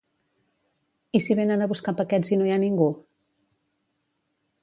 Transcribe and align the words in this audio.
I 1.19 1.21
si 1.25 1.37
venen 1.39 1.61
a 1.65 1.67
buscar 1.73 1.93
paquets 2.01 2.33
i 2.35 2.39
no 2.41 2.49
hi 2.49 2.53
ha 2.55 2.57
ningú? 2.65 2.87